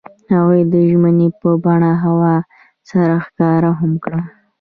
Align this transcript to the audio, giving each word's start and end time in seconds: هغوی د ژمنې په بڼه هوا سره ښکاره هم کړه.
هغوی 0.33 0.61
د 0.73 0.75
ژمنې 0.89 1.27
په 1.39 1.49
بڼه 1.63 1.91
هوا 2.03 2.33
سره 2.89 3.13
ښکاره 3.25 3.71
هم 3.79 3.93
کړه. 4.03 4.21